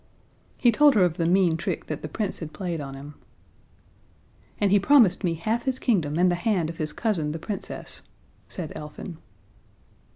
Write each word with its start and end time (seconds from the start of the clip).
He 0.57 0.71
told 0.71 0.95
her 0.95 1.05
of 1.05 1.17
the 1.17 1.27
mean 1.27 1.57
trick 1.57 1.85
that 1.85 2.01
the 2.01 2.07
Prince 2.07 2.39
had 2.39 2.53
played 2.53 2.81
on 2.81 2.95
him. 2.95 3.13
"And 4.59 4.71
he 4.71 4.79
promised 4.79 5.23
me 5.23 5.35
half 5.35 5.65
his 5.65 5.77
kingdom 5.77 6.17
and 6.17 6.31
the 6.31 6.41
hand 6.41 6.71
of 6.71 6.77
his 6.79 6.91
cousin 6.91 7.33
the 7.33 7.37
Princess," 7.37 8.01
said 8.47 8.73
Elfin. 8.75 9.19